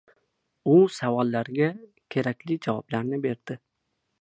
U 0.75 0.77
bu 0.77 0.87
savollarga 0.95 1.69
kerakli 2.15 2.59
javoblarni 2.67 3.21
berdi. 3.29 3.63